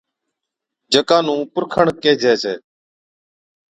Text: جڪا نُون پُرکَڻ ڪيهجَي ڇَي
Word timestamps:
جڪا 0.91 1.17
نُون 1.25 1.39
پُرکَڻ 1.53 1.85
ڪيهجَي 2.01 2.33
ڇَي 2.41 2.53